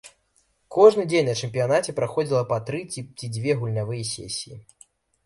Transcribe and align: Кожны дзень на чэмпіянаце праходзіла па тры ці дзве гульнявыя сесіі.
Кожны 0.77 1.03
дзень 1.11 1.27
на 1.31 1.35
чэмпіянаце 1.47 1.95
праходзіла 1.99 2.41
па 2.53 2.57
тры 2.71 2.79
ці 3.01 3.29
дзве 3.37 3.51
гульнявыя 3.61 4.09
сесіі. 4.15 4.57